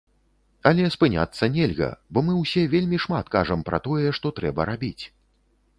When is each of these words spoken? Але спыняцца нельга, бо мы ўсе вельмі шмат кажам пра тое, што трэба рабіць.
Але 0.69 0.87
спыняцца 0.95 1.49
нельга, 1.57 1.89
бо 2.15 2.19
мы 2.31 2.39
ўсе 2.41 2.63
вельмі 2.73 2.97
шмат 3.05 3.25
кажам 3.37 3.59
пра 3.69 3.77
тое, 3.91 4.07
што 4.21 4.27
трэба 4.41 4.61
рабіць. 4.73 4.99